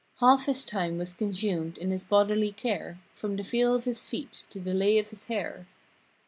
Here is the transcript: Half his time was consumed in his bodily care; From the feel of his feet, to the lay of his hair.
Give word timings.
Half 0.19 0.47
his 0.47 0.63
time 0.63 0.97
was 0.97 1.13
consumed 1.13 1.77
in 1.77 1.91
his 1.91 2.03
bodily 2.03 2.51
care; 2.51 2.97
From 3.13 3.35
the 3.35 3.43
feel 3.43 3.75
of 3.75 3.83
his 3.83 4.03
feet, 4.07 4.45
to 4.49 4.59
the 4.59 4.73
lay 4.73 4.97
of 4.97 5.11
his 5.11 5.25
hair. 5.25 5.67